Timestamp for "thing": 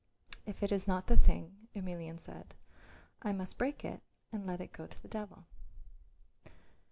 1.15-1.67